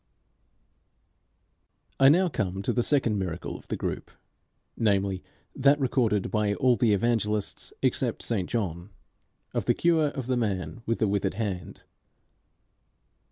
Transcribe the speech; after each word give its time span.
I 1.99 2.09
now 2.09 2.27
come 2.27 2.63
to 2.63 2.73
the 2.73 2.81
second 2.81 3.19
miracle 3.19 3.55
of 3.55 3.67
the 3.67 3.75
group, 3.75 4.09
namely 4.75 5.21
that, 5.55 5.79
recorded 5.79 6.31
by 6.31 6.55
all 6.55 6.75
the 6.75 6.91
Evangelists 6.93 7.71
except 7.83 8.23
St 8.23 8.49
John, 8.49 8.89
of 9.53 9.67
the 9.67 9.75
cure 9.75 10.07
of 10.07 10.25
the 10.25 10.37
man 10.37 10.81
with 10.87 10.97
the 10.97 11.07
withered 11.07 11.35
hand. 11.35 11.83